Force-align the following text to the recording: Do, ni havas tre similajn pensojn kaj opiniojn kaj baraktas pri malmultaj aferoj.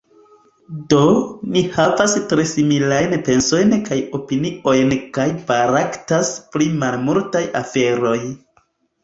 Do, 0.93 1.01
ni 1.57 1.61
havas 1.75 2.15
tre 2.31 2.45
similajn 2.51 3.13
pensojn 3.27 3.75
kaj 3.91 3.99
opiniojn 4.21 4.97
kaj 5.19 5.27
baraktas 5.53 6.33
pri 6.57 6.73
malmultaj 6.81 7.45
aferoj. 7.63 8.19